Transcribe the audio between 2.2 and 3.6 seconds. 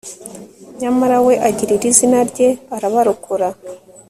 rye arabarokora